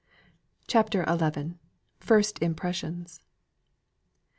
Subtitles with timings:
[0.65, 1.59] CHAPTER XI.
[1.99, 3.21] FIRST IMPRESSIONS.